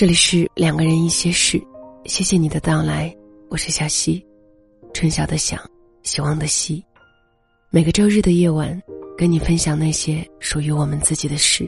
[0.00, 1.62] 这里是两个人一些事，
[2.06, 3.14] 谢谢你的到来，
[3.50, 4.26] 我是小溪，
[4.94, 5.58] 春晓的晓，
[6.04, 6.82] 希望的希。
[7.68, 8.82] 每个周日的夜晚，
[9.14, 11.66] 跟你分享那些属于我们自己的事。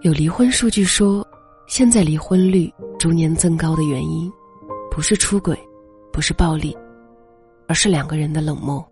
[0.00, 1.22] 有离婚数据说，
[1.68, 4.32] 现在离婚率逐年增高的原因，
[4.90, 5.54] 不是出轨，
[6.10, 6.74] 不是暴力，
[7.68, 8.82] 而是两个人的冷漠。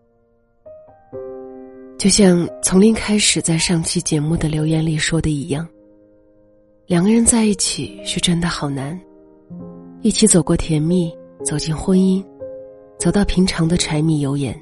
[1.96, 5.66] 就像从零开始在上期节目的留言里说的一样。
[6.90, 9.00] 两个人在一起是真的好难，
[10.02, 12.20] 一起走过甜蜜，走进婚姻，
[12.98, 14.60] 走到平常的柴米油盐。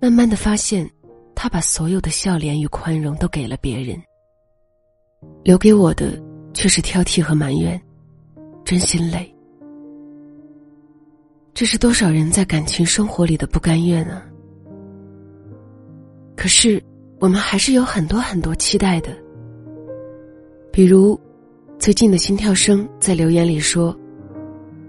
[0.00, 0.88] 慢慢的发现，
[1.34, 4.00] 他把所有的笑脸与宽容都给了别人，
[5.42, 6.22] 留给我的
[6.54, 7.82] 却是挑剔和埋怨，
[8.64, 9.28] 真心累。
[11.52, 14.24] 这是多少人在感情生活里的不甘愿啊！
[16.36, 16.80] 可是，
[17.18, 19.20] 我们还是有很多很多期待的。
[20.72, 21.20] 比如，
[21.78, 23.94] 最近的心跳声在留言里说：“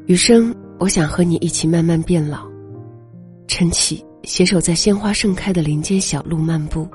[0.08, 2.50] 余生，我想和你一起慢慢变老。”
[3.48, 6.88] 晨起，携手在鲜花盛开的林间小路漫步。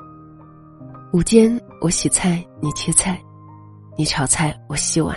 [1.13, 3.13] 午间，我洗菜，你切菜；
[3.95, 5.15] 你炒菜，我洗碗。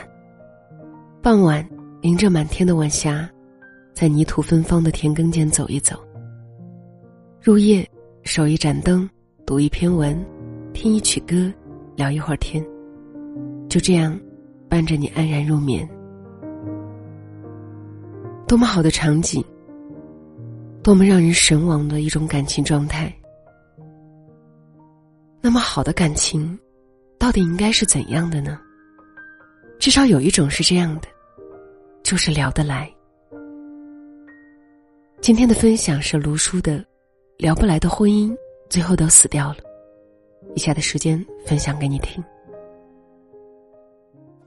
[1.23, 1.67] 傍晚，
[2.03, 3.27] 迎着满天的晚霞，
[3.95, 5.97] 在泥土芬芳的田埂间走一走。
[7.41, 7.89] 入夜，
[8.23, 9.09] 守一盏灯，
[9.47, 10.15] 读一篇文，
[10.75, 11.51] 听一曲歌，
[11.97, 12.63] 聊一会儿天。
[13.73, 14.21] 就这样，
[14.69, 15.89] 伴着你安然入眠。
[18.47, 19.43] 多么好的场景，
[20.83, 23.11] 多么让人神往的一种感情状态。
[25.41, 26.59] 那么好的感情，
[27.19, 28.61] 到底应该是怎样的呢？
[29.79, 31.09] 至少有一种是这样的，
[32.03, 32.95] 就是聊得来。
[35.23, 36.85] 今天的分享是卢叔的，
[37.39, 38.37] 聊不来的婚姻
[38.69, 39.57] 最后都死掉了。
[40.55, 42.23] 以下的时间分享给你听。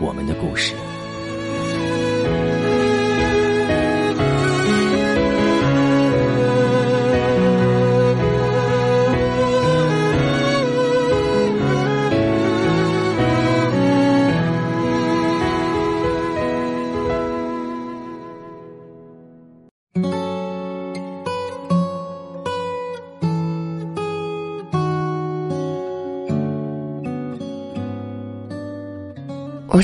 [0.00, 0.74] 我们的故事。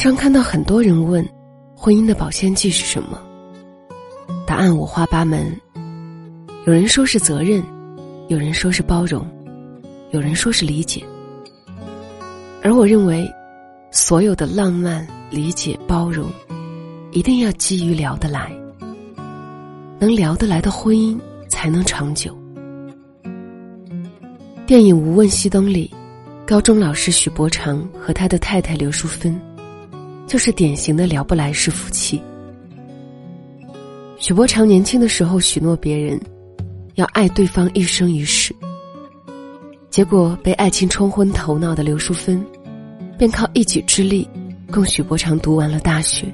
[0.03, 1.25] 上看到很多人问，
[1.77, 3.23] 婚姻的保鲜剂是什么？
[4.45, 5.57] 答案五花八门。
[6.67, 7.63] 有人说是责任，
[8.27, 9.25] 有人说是包容，
[10.11, 11.05] 有人说是理解。
[12.65, 13.33] 而我认为，
[13.93, 16.29] 所有的浪漫、理解、包容，
[17.13, 18.53] 一定要基于聊得来。
[20.01, 21.17] 能聊得来的婚姻
[21.49, 22.37] 才能长久。
[24.67, 25.89] 电影《无问西东》里，
[26.45, 29.41] 高中老师许伯常和他的太太刘淑芬。
[30.27, 32.21] 就是典型的聊不来是夫妻。
[34.19, 36.21] 许伯常年轻的时候许诺别人，
[36.95, 38.55] 要爱对方一生一世。
[39.91, 42.43] 结果被爱情冲昏头脑的刘淑芬，
[43.19, 44.27] 便靠一己之力，
[44.71, 46.27] 供许伯常读完了大学。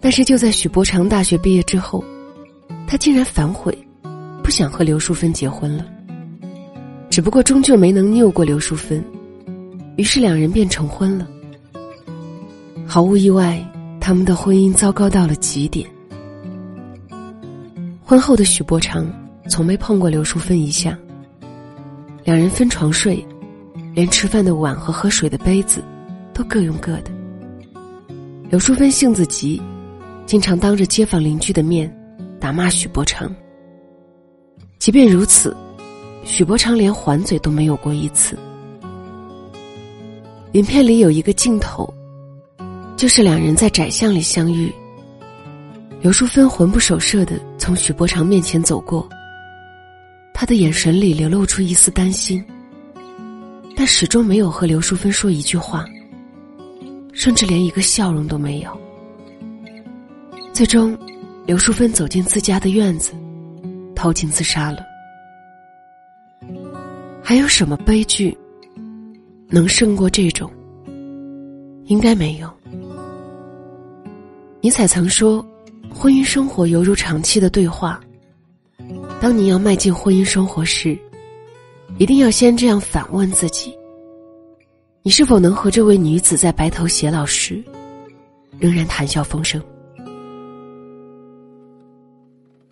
[0.00, 2.02] 但是就在许伯常大学毕业之后，
[2.86, 3.76] 他竟然反悔，
[4.42, 5.84] 不想和刘淑芬结婚了。
[7.10, 9.04] 只不过终究没能拗过刘淑芬，
[9.96, 11.28] 于是两人便成婚了。
[12.86, 13.60] 毫无意外，
[14.00, 15.88] 他们的婚姻糟糕到了极点。
[18.04, 19.10] 婚后的许伯常
[19.48, 20.96] 从没碰过刘淑芬一下。
[22.22, 23.26] 两人分床睡，
[23.94, 25.82] 连吃饭的碗和喝水的杯子
[26.32, 27.10] 都各用各的。
[28.48, 29.60] 刘淑芬性子急，
[30.26, 31.92] 经常当着街坊邻居的面
[32.38, 33.34] 打骂许伯常。
[34.78, 35.56] 即便如此，
[36.24, 38.38] 许伯常连还嘴都没有过一次。
[40.52, 41.92] 影片里有一个镜头。
[42.96, 44.72] 就是两人在窄巷里相遇。
[46.00, 49.08] 刘淑芬魂不守舍的从许伯常面前走过，
[50.32, 52.44] 他的眼神里流露出一丝担心，
[53.74, 55.86] 但始终没有和刘淑芬说一句话，
[57.12, 58.70] 甚至连一个笑容都没有。
[60.52, 60.96] 最终，
[61.46, 63.12] 刘淑芬走进自家的院子，
[63.94, 64.78] 投井自杀了。
[67.22, 68.36] 还有什么悲剧
[69.48, 70.50] 能胜过这种？
[71.86, 72.52] 应该没有。
[74.64, 75.44] 尼采曾说
[75.92, 78.00] ：“婚姻生活犹如长期的对话。
[79.20, 80.98] 当你要迈进婚姻生活时，
[81.98, 83.76] 一定要先这样反问自己：
[85.02, 87.62] 你是否能和这位女子在白头偕老时，
[88.58, 89.60] 仍然谈笑风生？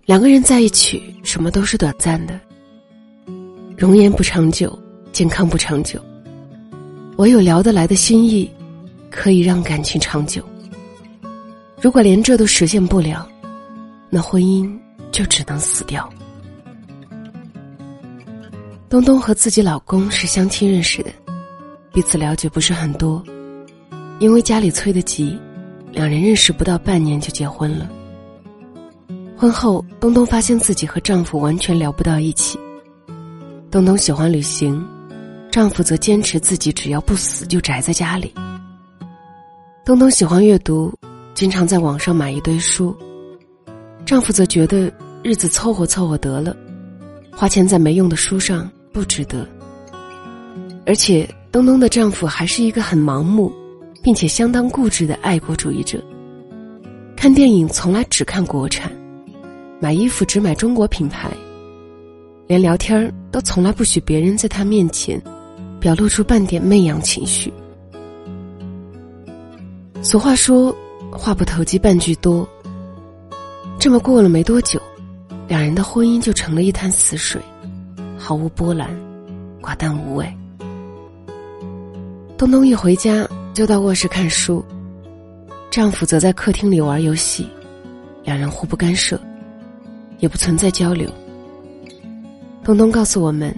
[0.06, 2.40] 两个人在一起，什么都是短暂的，
[3.76, 4.78] 容颜不长久，
[5.12, 6.02] 健康不长久，
[7.18, 8.50] 唯有聊得来的心意。”
[9.14, 10.42] 可以让感情长久。
[11.82, 13.28] 如果连这都实现不了，
[14.08, 14.72] 那婚姻
[15.10, 16.08] 就只能死掉。
[18.88, 21.10] 东东和自己老公是相亲认识的，
[21.92, 23.20] 彼此了解不是很多，
[24.20, 25.36] 因为家里催得急，
[25.90, 27.90] 两人认识不到半年就结婚了。
[29.36, 32.56] 婚后，东东发现自己和丈夫完全聊不到一起。
[33.72, 34.86] 东东喜欢旅行，
[35.50, 38.32] 丈夫则坚持自己只要不死就宅在家里。
[39.84, 40.94] 东东喜欢阅读，
[41.34, 42.96] 经常在网上买一堆书。
[44.04, 44.92] 丈夫则觉得
[45.22, 46.56] 日子凑合凑合得了，
[47.30, 49.46] 花钱在没用的书上不值得。
[50.84, 53.52] 而且东东的丈夫还是一个很盲目，
[54.02, 56.02] 并且相当固执的爱国主义者。
[57.16, 58.90] 看电影从来只看国产，
[59.80, 61.30] 买衣服只买中国品牌，
[62.48, 65.22] 连聊天都从来不许别人在他面前
[65.78, 67.52] 表露出半点媚样情绪。
[70.02, 70.74] 俗话说
[71.12, 72.48] ：“话不投机半句多。”
[73.78, 74.80] 这么过了没多久，
[75.48, 77.40] 两人的婚姻就成了一潭死水，
[78.16, 78.88] 毫无波澜，
[79.60, 80.32] 寡淡无味。
[82.38, 84.64] 东东一回家就到卧室看书，
[85.70, 87.48] 丈夫则在客厅里玩游戏，
[88.24, 89.20] 两人互不干涉，
[90.18, 91.10] 也不存在交流。
[92.62, 93.52] 东东告诉我们，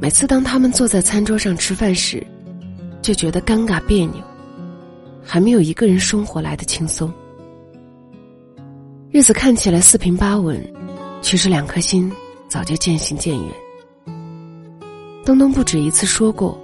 [0.00, 2.24] 每次当他们坐在餐桌上吃饭时，
[3.00, 4.22] 就觉得尴尬别扭。
[5.24, 7.12] 还没有一个人生活来的轻松，
[9.10, 10.62] 日子看起来四平八稳，
[11.20, 12.12] 其实两颗心
[12.48, 13.52] 早就渐行渐远。
[15.24, 16.58] 东东不止一次说过，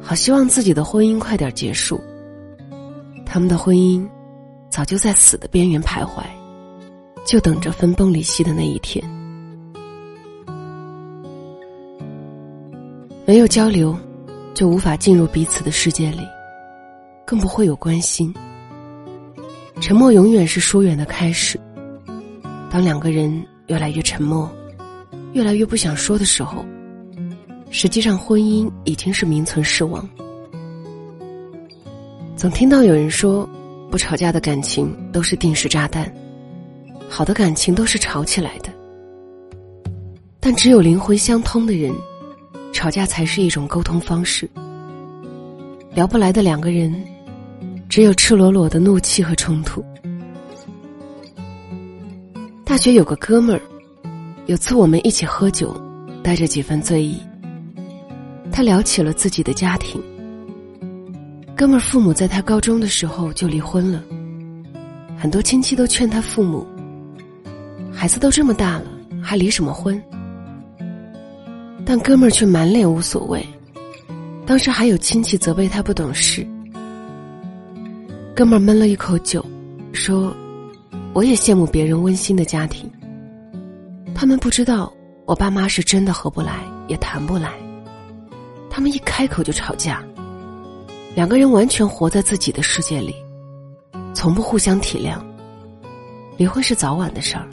[0.00, 2.00] 好希望自己的婚姻快点结束。
[3.24, 4.06] 他们的婚姻
[4.68, 6.22] 早就在死的边缘徘徊，
[7.24, 9.02] 就等着分崩离析的那一天。
[13.24, 13.96] 没有交流，
[14.52, 16.20] 就无法进入彼此的世界里。
[17.30, 18.34] 更不会有关心。
[19.80, 21.60] 沉默永远是疏远的开始。
[22.68, 24.50] 当两个人越来越沉默，
[25.32, 26.66] 越来越不想说的时候，
[27.70, 30.08] 实际上婚姻已经是名存实亡。
[32.34, 33.48] 总听到有人说，
[33.92, 36.12] 不吵架的感情都是定时炸弹，
[37.08, 38.70] 好的感情都是吵起来的。
[40.40, 41.94] 但只有灵魂相通的人，
[42.72, 44.50] 吵架才是一种沟通方式。
[45.94, 46.92] 聊不来的两个人。
[47.90, 49.84] 只有赤裸裸的怒气和冲突。
[52.64, 53.60] 大学有个哥们儿，
[54.46, 55.74] 有次我们一起喝酒，
[56.22, 57.20] 带着几分醉意。
[58.52, 60.00] 他聊起了自己的家庭。
[61.56, 64.00] 哥们儿父母在他高中的时候就离婚了，
[65.18, 66.64] 很多亲戚都劝他父母
[67.92, 68.84] ：“孩子都这么大了，
[69.20, 70.00] 还离什么婚？”
[71.84, 73.44] 但哥们儿却满脸无所谓。
[74.46, 76.46] 当时还有亲戚责备他不懂事。
[78.40, 79.44] 哥们闷了一口酒，
[79.92, 80.34] 说
[81.12, 82.90] ：“我也羡慕别人温馨的家庭。
[84.14, 84.90] 他们不知道，
[85.26, 87.52] 我爸妈是真的合不来，也谈不来。
[88.70, 90.02] 他们一开口就吵架，
[91.14, 93.14] 两个人完全活在自己的世界里，
[94.14, 95.22] 从不互相体谅。
[96.38, 97.46] 离婚是早晚的事儿。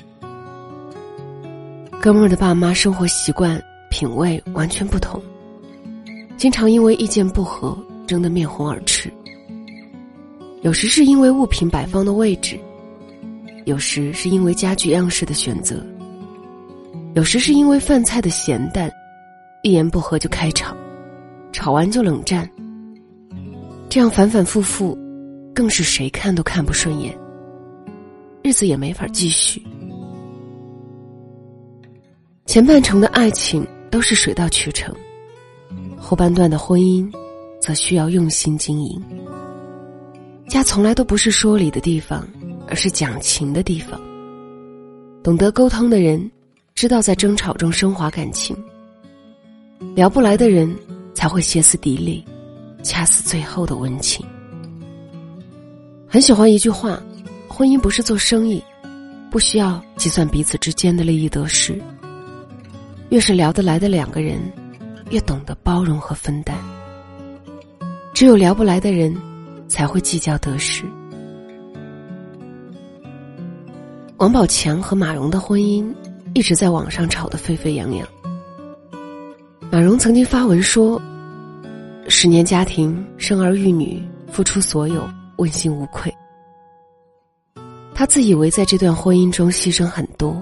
[1.99, 5.21] 哥们儿的爸妈生活习惯、品味完全不同，
[6.37, 7.77] 经常因为意见不合
[8.07, 9.11] 争得面红耳赤。”
[10.61, 12.59] 有时是因为物品摆放的位置，
[13.65, 15.85] 有时是因为家具样式的选择，
[17.13, 18.91] 有时是因为饭菜的咸淡，
[19.61, 20.75] 一言不合就开吵，
[21.51, 22.49] 吵完就冷战。
[23.87, 24.97] 这样反反复复，
[25.53, 27.17] 更是谁看都看不顺眼，
[28.43, 29.61] 日子也没法继续。
[32.45, 34.93] 前半程的爱情都是水到渠成，
[35.97, 37.09] 后半段的婚姻，
[37.61, 39.01] 则需要用心经营。
[40.47, 42.25] 家从来都不是说理的地方，
[42.67, 43.99] 而是讲情的地方。
[45.21, 46.31] 懂得沟通的人，
[46.73, 48.55] 知道在争吵中升华感情；
[49.93, 50.73] 聊不来的人，
[51.13, 52.23] 才会歇斯底里，
[52.81, 54.25] 掐死最后的温情。
[56.07, 56.97] 很喜欢一句话：
[57.49, 58.63] 婚姻不是做生意，
[59.29, 61.77] 不需要计算彼此之间的利益得失。
[63.09, 64.39] 越是聊得来的两个人，
[65.09, 66.57] 越懂得包容和分担。
[68.13, 69.15] 只有聊不来的人，
[69.67, 70.83] 才会计较得失。
[74.17, 75.93] 王宝强和马蓉的婚姻
[76.33, 78.07] 一直在网上吵得沸沸扬扬。
[79.69, 80.99] 马蓉曾经发文说
[82.09, 86.11] ：“十年家庭，生儿育女，付出所有，问心无愧。”
[87.93, 90.41] 他自以为在这段婚姻中牺牲很多，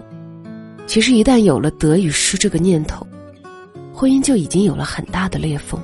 [0.87, 3.05] 其实一旦有了得与失这个念头，
[3.93, 5.81] 婚姻就已经有了很大的裂缝。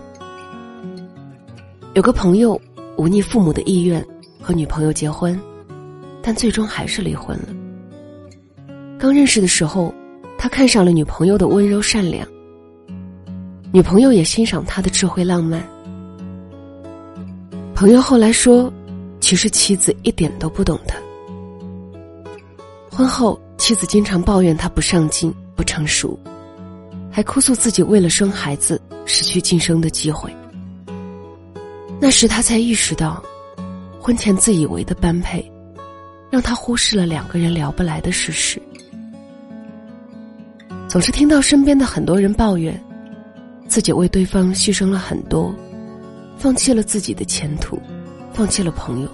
[1.94, 2.62] 有个朋友
[3.02, 4.06] 忤逆父母的意愿
[4.40, 5.40] 和女朋友结婚，
[6.22, 7.48] 但最终还是离婚了。
[9.00, 9.92] 刚认识的时候，
[10.38, 12.28] 他看上了女朋友的温柔善良，
[13.74, 15.68] 女朋友也欣赏他的智慧浪漫。
[17.74, 18.72] 朋友后来说，
[19.20, 20.96] 其实妻子一点都不懂他。
[22.92, 26.20] 婚后，妻子经常抱怨他不上进、不成熟，
[27.10, 30.32] 还哭诉自己为了生孩子失去晋升的机会。
[32.04, 33.24] 那时他才意识到，
[34.00, 35.50] 婚前自以为的般配，
[36.32, 38.60] 让他忽视了两个人聊不来的事实。
[40.90, 42.84] 总是听到身边的很多人抱怨，
[43.68, 45.54] 自己为对方牺牲了很多，
[46.40, 47.80] 放弃了自己的前途，
[48.34, 49.10] 放弃了朋友。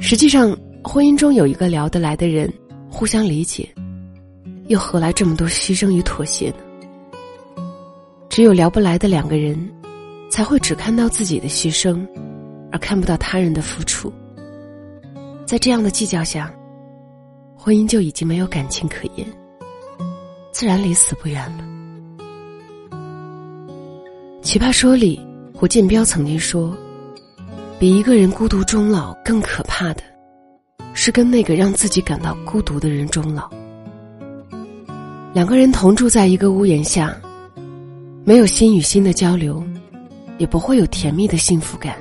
[0.00, 0.50] 实际上，
[0.82, 2.52] 婚姻中有一个聊得来的人，
[2.90, 3.72] 互相理解，
[4.66, 6.56] 又何来这么多牺牲与妥协呢？
[8.28, 9.56] 只有聊不来的两个人。
[10.30, 12.06] 才会只看到自己的牺牲，
[12.70, 14.12] 而看不到他人的付出。
[15.46, 16.52] 在这样的计较下，
[17.56, 19.26] 婚姻就已经没有感情可言，
[20.52, 21.64] 自然离死不远了。
[24.42, 25.20] 奇葩说里，
[25.54, 26.76] 胡建彪曾经说
[27.78, 30.02] ：“比一个人孤独终老更可怕的，
[30.94, 33.50] 是跟那个让自己感到孤独的人终老。”
[35.34, 37.14] 两个人同住在一个屋檐下，
[38.24, 39.62] 没有心与心的交流。
[40.38, 41.96] 也不会有甜蜜的幸福感，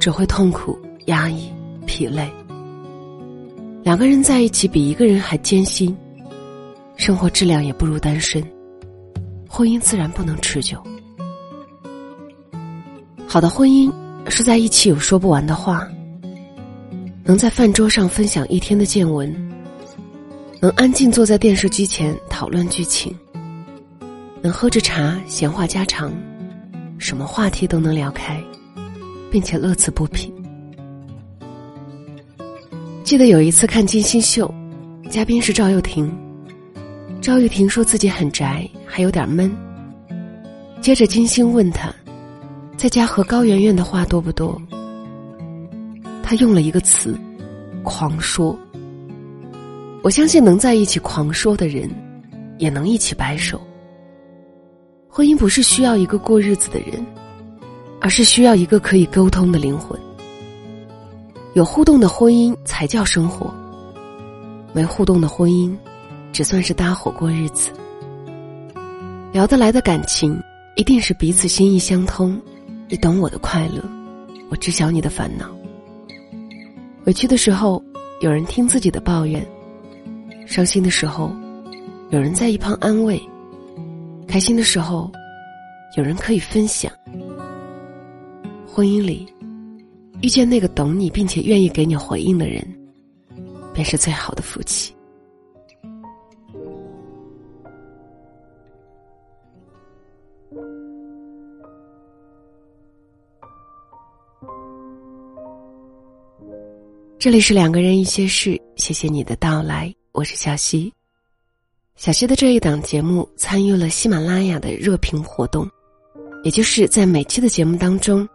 [0.00, 1.48] 只会痛苦、压抑、
[1.86, 2.30] 疲累。
[3.82, 5.96] 两个人在一起比一个人还艰辛，
[6.96, 8.42] 生活质量也不如单身，
[9.48, 10.82] 婚姻自然不能持久。
[13.26, 13.90] 好的婚姻
[14.28, 15.88] 是在一起有说不完的话，
[17.24, 19.32] 能在饭桌上分享一天的见闻，
[20.60, 23.16] 能安静坐在电视机前讨论剧情，
[24.40, 26.12] 能喝着茶闲话家常。
[27.02, 28.40] 什么话题都能聊开，
[29.28, 30.32] 并且乐此不疲。
[33.02, 34.48] 记得有一次看金星秀，
[35.10, 36.10] 嘉宾是赵又廷。
[37.20, 39.50] 赵又廷说自己很宅，还有点闷。
[40.80, 41.92] 接着金星问他，
[42.76, 44.60] 在家和高圆圆的话多不多？
[46.22, 47.18] 他用了一个词，
[47.82, 48.56] 狂说。
[50.04, 51.90] 我相信能在一起狂说的人，
[52.58, 53.60] 也能一起白首。
[55.14, 57.04] 婚姻不是需要一个过日子的人，
[58.00, 60.00] 而是需要一个可以沟通的灵魂。
[61.52, 63.52] 有互动的婚姻才叫生活，
[64.72, 65.76] 没互动的婚姻，
[66.32, 67.70] 只算是搭伙过日子。
[69.32, 70.42] 聊得来的感情，
[70.76, 72.40] 一定是彼此心意相通，
[72.88, 73.84] 你懂我的快乐，
[74.48, 75.46] 我知晓你的烦恼。
[77.04, 77.84] 委屈的时候，
[78.22, 79.42] 有人听自己的抱怨；
[80.46, 81.30] 伤心的时候，
[82.08, 83.22] 有人在一旁安慰。
[84.32, 85.12] 开心的时候，
[85.94, 86.90] 有人可以分享。
[88.66, 89.30] 婚姻里，
[90.22, 92.66] 遇见那个懂你并且愿意给你回应的人，
[93.74, 94.96] 便是最好的福气。
[107.18, 110.90] 这里是两个人一些事，谢谢你的到来，我是小溪。
[111.94, 115.68] 小溪的这一档节目参与了喜马拉雅的热评活动，
[116.42, 118.26] 也就是在每期的节目当中，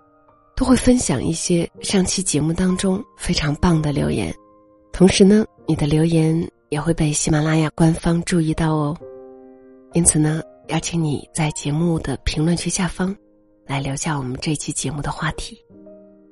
[0.55, 4.33] 都会分享一些上期节目当中非常棒的留言，
[4.93, 8.95] 同时呢，你的留言也会被喜马拉雅官方注意到哦。
[9.93, 13.13] 因此呢，邀请你在节目的评论区下方，
[13.65, 15.57] 来留下我们这期节目的话题：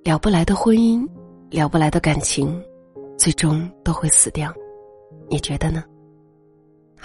[0.04, 1.06] 聊不来的婚姻，
[1.50, 2.64] 聊不来的感情，
[3.18, 4.54] 最终都会死掉，
[5.28, 5.84] 你觉得呢？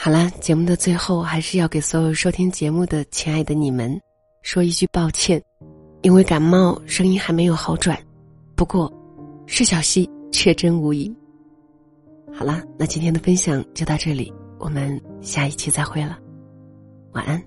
[0.02, 4.00] 好啦，节目的最后还是要给所有收听节目的亲爱的你们
[4.40, 5.38] 说一句抱歉，
[6.00, 8.02] 因为感冒声音还没有好转，
[8.57, 8.90] 不过，
[9.45, 11.14] 是小溪确真无疑。
[12.33, 16.19] 好啦，那今天的分享就到这里，我们下一期再会了，
[17.12, 17.38] 晚安。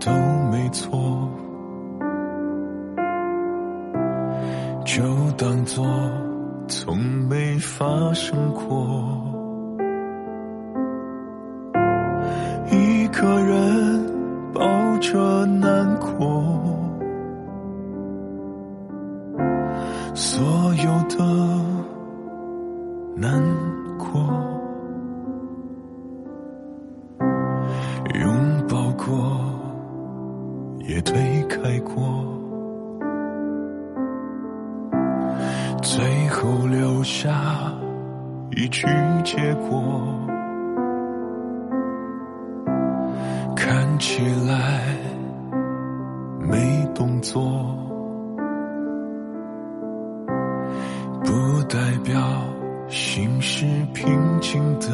[0.00, 0.10] 都
[0.50, 0.98] 没错，
[4.84, 5.02] 就
[5.36, 5.86] 当作
[6.66, 6.96] 从
[7.28, 9.22] 没发生过。
[12.70, 14.06] 一个人
[14.54, 14.62] 抱
[15.00, 16.42] 着难过，
[20.14, 20.42] 所
[20.76, 21.24] 有的
[23.16, 23.42] 难
[35.82, 37.72] 最后留下
[38.50, 38.86] 一句
[39.24, 39.82] 结果，
[43.56, 44.82] 看起来
[46.40, 47.42] 没动作，
[51.24, 52.20] 不代表
[52.88, 54.06] 心是平
[54.40, 54.88] 静的，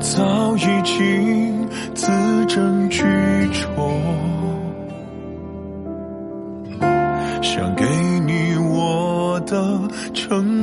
[0.00, 1.54] 早已经。
[1.94, 2.10] 字
[2.46, 3.02] 斟句
[3.52, 3.66] 酌，
[10.12, 10.53] 成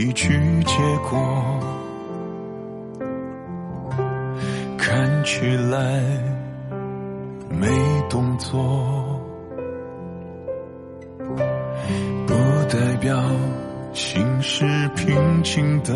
[0.00, 0.28] 一句
[0.64, 0.76] 结
[1.10, 1.60] 果，
[4.78, 6.02] 看起来
[7.50, 7.68] 没
[8.08, 9.20] 动作，
[12.26, 12.34] 不
[12.70, 13.14] 代表
[13.92, 14.64] 心是
[14.96, 15.92] 平静的。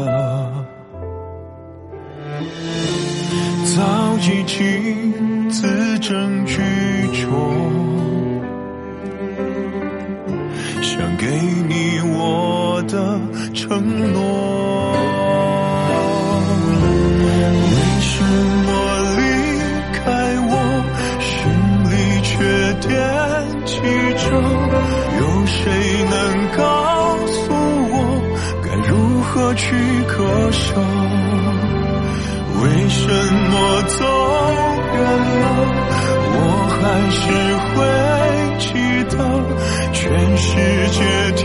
[3.75, 3.83] 早
[4.19, 5.67] 已经字
[6.01, 6.61] 斟句
[13.67, 14.21] 承诺。
[17.71, 18.13] 为什
[18.67, 18.69] 么
[19.17, 19.19] 离
[19.95, 20.05] 开
[20.51, 20.53] 我，
[21.19, 21.33] 心
[21.91, 22.33] 里却
[22.87, 22.93] 惦
[23.65, 23.73] 记
[24.21, 24.23] 着？
[25.19, 25.57] 有谁
[26.11, 26.15] 能
[26.55, 26.61] 告
[27.27, 27.35] 诉
[27.91, 27.93] 我，
[28.63, 29.65] 该如何去
[30.09, 30.13] 割
[30.53, 30.65] 舍？
[32.61, 33.01] 为什
[33.51, 33.53] 么
[33.89, 33.99] 走
[34.95, 35.03] 原
[35.35, 35.47] 谅，
[36.37, 36.39] 我
[36.71, 36.79] 还
[37.11, 37.23] 是
[37.71, 37.77] 会
[38.59, 38.65] 记
[39.11, 39.15] 得，
[39.93, 40.03] 全
[40.37, 40.49] 世
[40.91, 40.99] 界
[41.37, 41.43] 停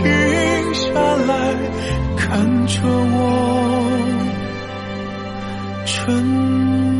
[0.74, 0.80] 下
[1.26, 1.30] 来
[2.16, 2.26] 看
[2.66, 3.16] 着我。
[5.84, 6.99] 沉默。